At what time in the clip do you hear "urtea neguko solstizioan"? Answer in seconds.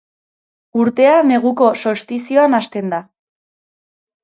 0.83-2.59